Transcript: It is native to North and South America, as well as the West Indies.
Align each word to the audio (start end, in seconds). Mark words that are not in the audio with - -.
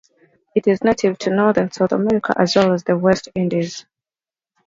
It 0.55 0.65
is 0.65 0.83
native 0.83 1.19
to 1.19 1.29
North 1.29 1.57
and 1.57 1.71
South 1.71 1.91
America, 1.91 2.33
as 2.35 2.55
well 2.55 2.73
as 2.73 2.83
the 2.83 2.97
West 2.97 3.27
Indies. 3.35 3.85